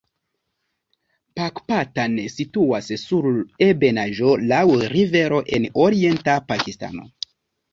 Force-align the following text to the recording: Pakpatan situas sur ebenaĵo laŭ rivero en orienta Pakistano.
Pakpatan 1.39 2.15
situas 2.37 2.89
sur 3.01 3.29
ebenaĵo 3.67 4.33
laŭ 4.53 4.65
rivero 4.97 5.43
en 5.59 5.69
orienta 5.85 6.41
Pakistano. 6.51 7.07